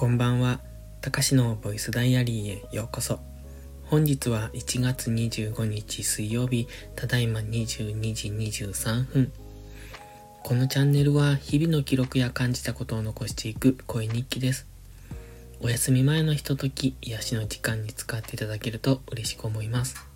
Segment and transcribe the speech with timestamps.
[0.00, 0.60] こんばんは。
[1.02, 3.20] たかしのボイスダイアリーへようこそ。
[3.84, 9.30] 本日は1月25日水曜日、ただいま22時23分。
[10.42, 14.66] このチャンネルは日々の記録や感じたことを残していく声日記です。
[15.60, 20.06] お休み前のひととき、癒しの時間に使っていただけると嬉しく思います。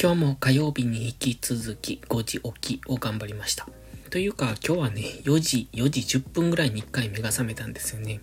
[0.00, 3.66] 今日も火曜日に引き続き5時起きを頑張りました。
[4.12, 8.20] というか、今日はね、4時、4時10分ぐらいに1回目が覚めたんですよね。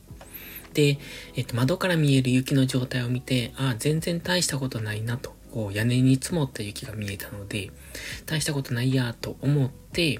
[0.75, 0.99] で、
[1.35, 7.71] えっと、窓から見える雪の状態を見て、ああ、全然大したことないなと、こう、屋根に積もった雪が見えたので、
[8.27, 10.19] 大したことないやと思って、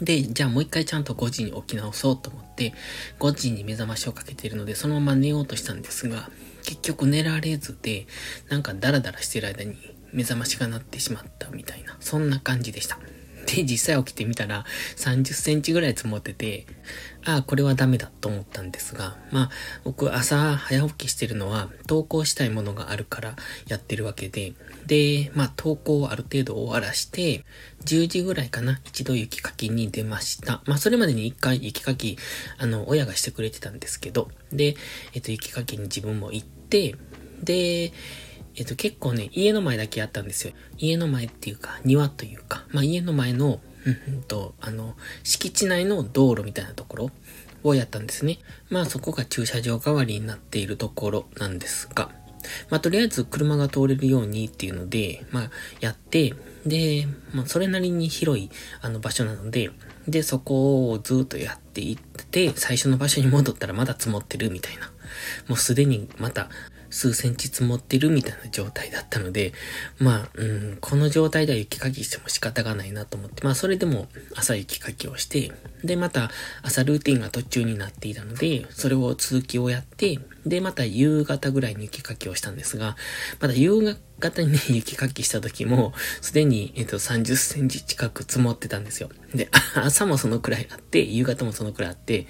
[0.00, 2.72] で、じゃあもう一回ちゃんと5時に起き直そうと思って、
[3.18, 6.30] 5時に目覚ましをかけているので、そのまま寝ようとしたんですが、
[6.64, 8.06] 結局寝られずで、
[8.48, 9.76] なんかダラダラしてる間に
[10.14, 12.98] 目覚ましが鳴ってしまったみたいな、そんな感じでした。
[13.54, 14.64] で、実際起きてみたら
[14.96, 16.66] 30センチぐらい積もってて、
[17.24, 19.50] ああ、これはダメだと思ったんですが、まあ、
[19.84, 24.54] 僕朝早起きしてるのは投稿したいものがあるからやってるわけで、
[24.86, 27.44] で、まあ投稿をある程度終わらして、
[27.84, 30.62] 10時ぐらいかな、一度雪かきに出ました。
[30.66, 32.18] まあそれまでに一回雪かき、
[32.58, 34.76] あの、親がしてくれてたんですけど、で、
[35.14, 36.96] えっと、雪かきに自分も行って、
[37.42, 37.92] で、
[38.56, 40.52] えっと、結構ね、家の前だけやったんですよ。
[40.78, 47.10] 家の前っていうか、庭というか、まあ、家の前の、うんと、あの、敷地内の道路みたいなところ
[47.62, 48.38] をやったんですね。
[48.68, 52.10] まあ、そこが駐車場代わりになっているところなんですが、
[52.70, 56.34] まあ、とりあえず車が通れるようにっていうので、まあ、やって、
[56.66, 59.70] で、まあ、それなりに広い、あの、場所なので、
[60.08, 64.90] で、そこをずっとやっていって、最初の場所に戻ったらまだ積もってるみたいな。
[65.48, 66.48] もうすでにまた、
[66.90, 69.52] 数センチ積もってるみたいな状態だったので、
[69.98, 75.52] まあ、うん、この状態では雪かきしても仕方がないなと思って、まあそれでも朝雪かきをして、
[75.84, 76.30] で、また
[76.62, 82.96] 朝ルーティンが途中になっていたので、それを続きをやって、で、また夕方ぐらいに雪かきをしたんですが、
[83.40, 89.10] また夕方にね、雪かきした時も、すでに、えっと、30センチ近く積もってたんですよ。
[89.34, 92.26] で、 朝もそのくらいあって、夕方もそのくらいあって、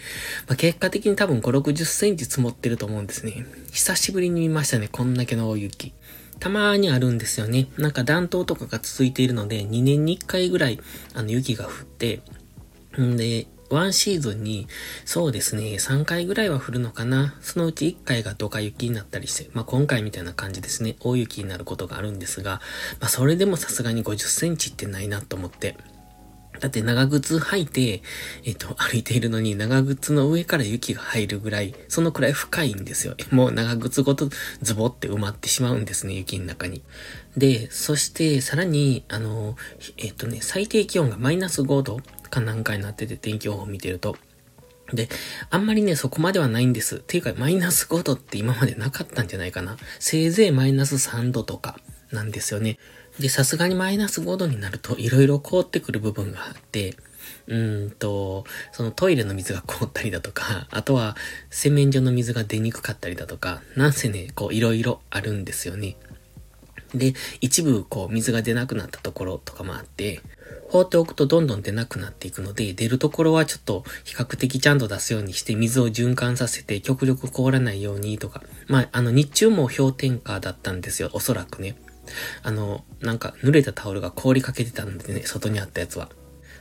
[0.48, 3.46] まあ、結果的に多分5、60センチ積もってると思うんですね。
[3.70, 5.92] 久しぶりに見ましたね、こんだけの大雪。
[6.40, 7.68] たまにあるんですよね。
[7.76, 10.80] なんか暖冬とかが続いているので、2年に1回ぐらい、
[11.14, 12.22] あの、雪が降って、
[12.98, 14.66] んで、ワンシーズンに、
[15.04, 17.34] そうですね、3回ぐらいは降るのかな。
[17.40, 22.60] そのうち1回がドカ雪になったりして、まあ今回みたいな感じですね、大雪になることがあるんですが、
[23.00, 25.76] まあそれでもさすがに50センチってないなと思って。
[26.60, 28.02] だって長靴履いて、
[28.44, 33.16] えっ、と、歩いているのに長靴の上から雪が入るぐらい、そのくらい深いんですよ。
[33.30, 34.28] もう長靴ごと
[34.62, 36.82] ズボって埋まってしまうんですね、雪の中に。
[37.36, 39.56] で、そしてさらに、あの、
[39.96, 44.16] えっ、とね、最低気温がマイナス5度かなんかになってて天気予報を見てると。
[44.92, 45.08] で、
[45.50, 46.96] あんまりね、そこまではないんです。
[46.96, 49.76] っていうか、マイナス5度って今までなかったんじゃないかな。
[49.98, 51.78] せいぜいマイナス3度とか
[52.10, 52.78] なんですよね。
[53.20, 56.96] で、さすがにマイナス5度になると色々凍ってくる部分があって、
[57.46, 61.16] うんと、そのトイレの水が凍ったりだとか、あとは
[61.50, 65.96] 洗面所の水が出にくかったりだとか、なんせね、こう色々あるんですよね。
[66.94, 70.22] で、一部こう水が出なくなったところとかもあって、
[70.68, 78.42] 放っておくとどんどん出なくなっていくので、出るところはちょっと比較的ちゃんと出すようにして水を循環させて極力凍らないようにとか。
[78.68, 81.76] まあ、あの日中も氷点下だったんですよ、おそらくね。
[82.42, 86.08] あの、なんか濡れたタオルが凍りかけてたんでね、外にあったやつは。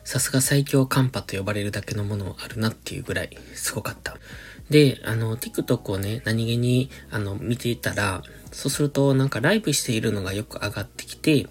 [0.04, 4.18] さすが最強寒波と呼ばれるだけのものあるなっていうぐらいすごかった。
[4.70, 11.48] で、あの、TikTok をね、何気に、あの、見ていたら、そうするとなんかライブしているのがよく上がってきて、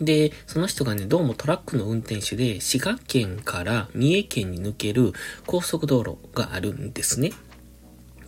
[0.00, 5.12] で、その人がね、どうもトラックの運転手で、滋賀県から三重県に抜ける
[5.46, 7.32] 高速道路があるんですね。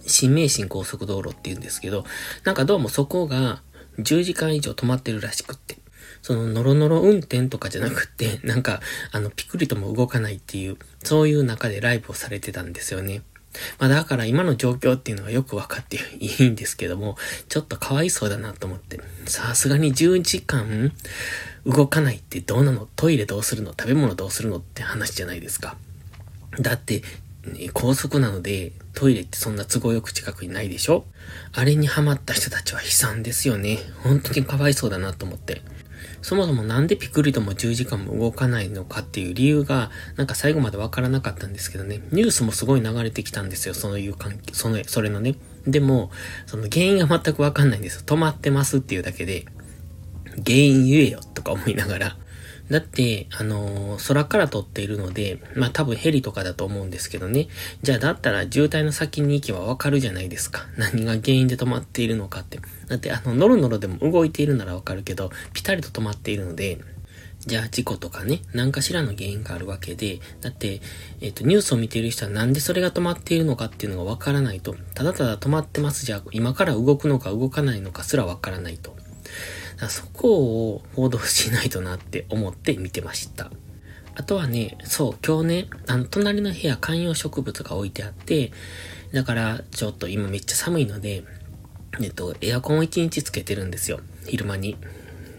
[0.07, 2.05] 新名神高速道路って言うんですけど、
[2.45, 3.63] なんかどうもそこが
[3.99, 5.79] 10時間以上止まってるらしくって。
[6.23, 8.81] その、ノロノロ運転とかじゃなくって、 なんか、
[9.11, 13.23] あの、ピクリとも動かないっていう、そういう中でライブをされてたんですよね。
[13.79, 17.17] まあだから今の状況っていうのはよくわかっていいんですけども、
[17.49, 18.99] ちょっとかわいそうだなと思って。
[19.27, 20.93] さすがに10時間
[21.67, 22.89] 動かないってどうなの？
[22.97, 23.73] トイレどうするの？
[23.73, 24.57] 食べ物どうするの？
[24.57, 25.77] って話じゃないですか。
[26.61, 27.03] だって、
[27.73, 31.05] 高速なのでトイレってそんな都合よく近くにないでしょ？
[31.53, 33.79] あれにハマった人たちは悲惨ですよね。
[34.05, 35.63] 本当にかわいそうだなと思って。
[36.21, 42.01] そもそもなんでピクリとも10時間も動かないのかっていう理由が、なんか最後までわからなかったんですけどね。
[42.13, 43.75] ニュースもすごい流れてきたんですよ。
[43.75, 45.35] そういう関係、その、それのね。
[45.67, 46.13] でも、
[46.47, 48.03] その原因が全くわかんないんですよ。
[48.07, 49.47] 止まってますっていうだけで、
[50.45, 52.17] 原因言えよとか思いながら。
[52.73, 57.49] だって、あのー、空から撮っているので、まあ多分ヘリとかだと思うんですけどね。
[57.83, 60.67] じゃあだったら渋滞の先に行けばわかるじゃないですか。
[60.79, 62.61] 何が原因で止まっているのかって。
[62.89, 66.79] だってあの、ノロノロでも動いているならわかるけど、ピタリと止まっているので、
[67.41, 70.81] じゃあ事故とかね、何かしらの原因があるわけで、だって、
[71.21, 78.97] えっ、ー、と、ニュースを見ている人はなんでそれが止まっているのかっていうのがわからないと、ただただ止まってますじゃあ、今から動くのか動かないのかすらわからないと。
[79.89, 83.51] そこを報道しないとなって思って見てました。
[84.15, 88.53] あとはね、そう、今日ね、あの、隣の部屋観葉植物が置いてあって、
[89.13, 91.25] だから、ちょっと今めっちゃ寒いので、
[92.01, 94.01] えっと、エアコンを1日つけてるんですよ。
[94.27, 94.77] 昼間に。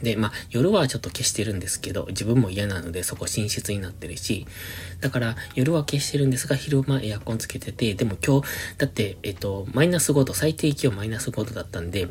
[0.04, 4.46] で、まあ、夜はちょっと消してるんですけど、自分も嫌なのでそこ寝室になってるし、
[5.00, 8.48] だから夜は消してるんですが、昼間エアコンつけてて、でも今日、
[8.78, 12.10] だって、えっと、マイナス5度、最低気温マイナス5度だったんで、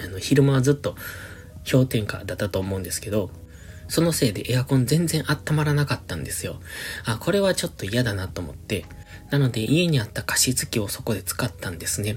[0.00, 0.96] あの、昼間はずっと
[1.70, 3.30] 氷点下だったと思うんですけど、
[3.88, 6.60] そのせいでエアコン全然温まらなかったんですよ。
[7.04, 8.84] あ、これはちょっと嫌だなと思って、
[9.30, 12.16] なので家にあった加湿器をそこで使ったんですね。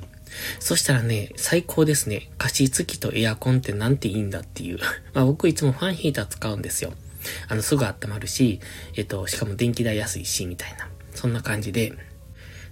[0.60, 2.30] そしたらね、最高ですね。
[2.38, 4.80] 加湿器とエアコンってなんていいんだっていう。
[5.14, 6.94] まあ僕いつもファンヒーター使うんですよ。
[7.48, 8.60] あの、すぐ温まるし、
[8.96, 10.90] えっと、しかも電気代安いし、みたいな。
[11.14, 11.94] そんな感じで。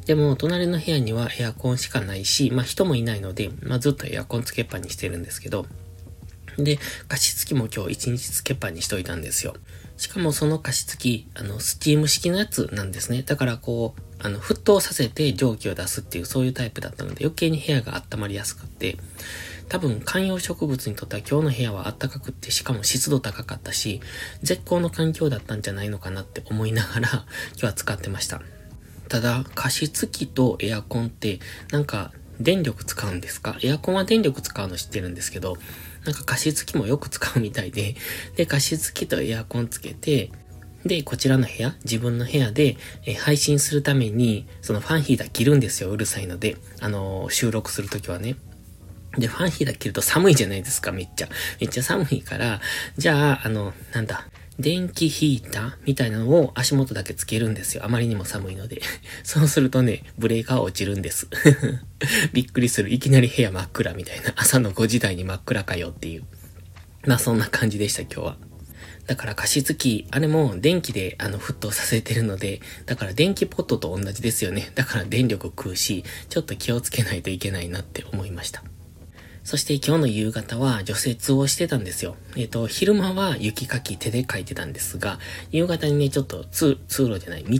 [0.06, 5.68] でも、隣の部屋にはエアコンしかないし、まあ人もいないので、まあずっとエアコンつけっぱにしてるんですけど、
[6.64, 9.56] で、加湿器も今日一日つけっぱにしといたんですよ。
[9.98, 13.24] しかもその加湿器、あの、スチーム式のやつなんですね。
[13.24, 18.98] だからこう、あの、沸騰させて蒸気を出すっていう、そういうタイプだったので、余計に部屋が温まりやすくって、
[19.68, 24.02] 多分観葉植物にとっては今日の部屋は暖かくって、しかも湿度高かったし、
[24.42, 27.10] 絶好の環境だったんじゃないのかなって思いながら、
[27.54, 28.42] 今日は使ってました。
[29.10, 31.40] ただ、加湿器とエアコンって、
[31.72, 33.58] なんか、電力使うんですか？
[33.62, 35.58] エアコンは電力使うの知ってるんですけど、
[36.06, 37.96] なんか加湿器もよく使うみたいで、
[38.36, 40.31] で、加湿器とエアコンつけて、
[40.86, 46.57] で、こちらの部屋、自分の部屋で、え配信するために、そのファンヒーター切るんですよ、うるさいので。
[46.80, 48.38] あのー、収録するときはね。
[49.18, 51.30] で、ファンヒーター切ると寒いじゃないですか、めっちゃ。
[51.60, 52.62] めっちゃ寒いから、
[52.98, 54.28] じゃあ、あの、なんだ、
[54.60, 57.86] 電気ヒーターみたいなのを足元だけつけるんですよ。
[57.86, 58.82] あまりにも寒いので。
[59.24, 61.28] そうするとね、ブレーカー落ちるんです。
[62.34, 62.94] びっくりする。
[62.94, 64.34] いきなり部屋真っ暗みたいな。
[64.36, 66.24] 朝の5時台に真っ暗かよっていう。
[67.06, 68.38] まあそんな感じでした、今日は。
[69.08, 74.72] だから加湿器、あれも電気であの沸騰させてるので、だから電気ポットと同じですよね。
[74.76, 78.62] だから電力食うし、ちょっと気をつけないといけないなって思いました。
[79.50, 82.16] そして今日の夕方は除雪をしてたんですよ。
[82.36, 85.18] えっ、ー、と、昼間は雪かき手で書いてたんですが、
[85.50, 87.60] 夕方にね、ちょっと通路じゃない、道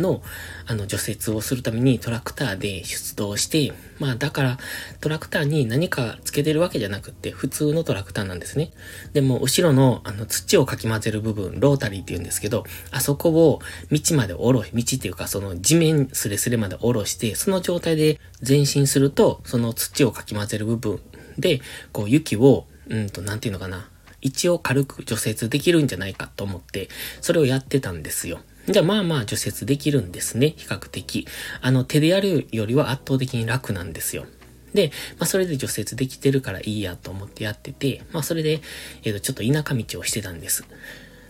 [0.00, 0.22] の、
[0.66, 4.58] あの、除雪をするためにトラクターで出動して、まあだから
[5.00, 8.70] トラクターに何かつけてるわけじゃなくって普通のトラクターなんですね。
[9.12, 13.60] でも後ろのあの土をかき混ぜる部分、ロータリーって言うんですけど、あそこを
[13.90, 21.00] 道まで下ろし、道っていうかその地面すれすれまで下ろして、その状態で前進すると、その土をかき混ぜる部分
[21.38, 21.60] で、
[21.92, 23.88] こう雪を、うんと、なんていうのかな。
[24.20, 26.88] 一応軽く除雪できるんじゃないかと思って、
[27.20, 28.40] それをやってたんですよ。
[28.70, 31.26] じゃあまあまあ除雪できるんですね、比較的。
[31.62, 34.26] あの、手でやるよりは圧倒的に楽なんですよ。
[34.74, 38.60] で、まあそれで除雪できてるからいいやと思ってやってて、まあそれで、
[39.04, 40.64] えっ、ー、と、ちょっと田舎道をしてたんです。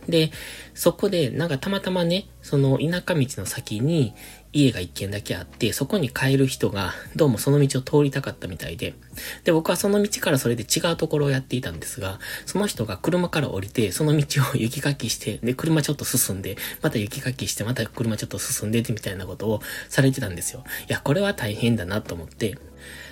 [0.09, 0.31] で、
[0.75, 4.15] そこで、なんかたまたまね、その田舎道の先に
[4.53, 8.95] 家が一軒だけあって、そこに帰る人が、どうもその道を通りたかったみたいで、
[9.45, 20.65] で、僕はその道からそれで違うところをやっていたんですが、その人が車から降りて、その道を雪かきして、で、車ちょっと進んで、また雪かきして、また車ちょっと進んでて、みたいなことをされてたんですよ。
[20.89, 22.57] いや、これは大変だなと思って、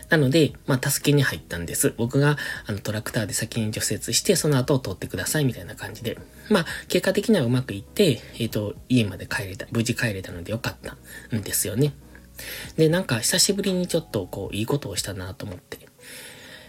[0.08, 1.94] なので、まあ、助けに入ったんです。
[1.96, 2.36] 僕が、
[2.66, 6.18] あの、トラクターで先に除雪して、その後を通ってください、みたいな感じで。
[6.48, 10.96] まあ、結果的にはうまくいって、えっ、ー、と、家まで帰れた、無事帰れたのでよかった
[11.36, 11.92] んですよね。
[12.76, 15.78] で、なんか、久しぶりにちょっと、こう、いいことをしたなと思って。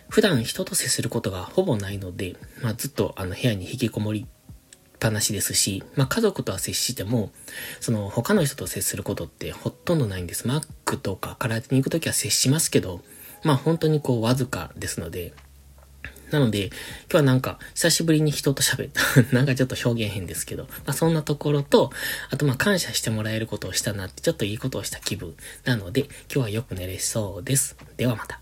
[0.09, 4.25] 普段人と接することがほぼないので、まあ、ずっと、あの、部屋に引きこもり
[4.97, 7.31] っぱなしですし、まあ、家族とは接しても、
[7.79, 10.47] その他の人と接することってほとんどないんです。
[10.47, 13.01] マックとか空手に行くときは接しますけど、
[13.47, 15.33] まあ本当にこうわずかですので、
[16.31, 16.73] なので、今
[17.11, 19.01] 日はなんか、久しぶりに人と喋った。
[19.33, 21.89] なんかちょっと表現変ですけど、まあそんなところと、
[22.29, 27.77] あとまあ感謝してもらえることをしたなって、ちょっといいことをした気分なので、今日はよく寝れそうです。
[27.95, 28.41] ではまた。